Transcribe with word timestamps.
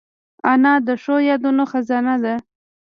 انا 0.51 0.73
د 0.87 0.89
ښو 1.01 1.15
یادونو 1.29 1.63
خزانه 1.71 2.15
ده 2.23 2.35